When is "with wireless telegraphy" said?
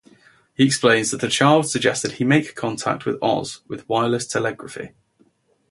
3.67-4.93